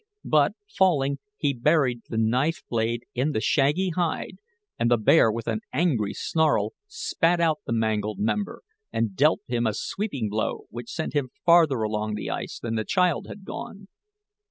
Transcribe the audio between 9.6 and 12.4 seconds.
a sweeping blow which sent him farther along the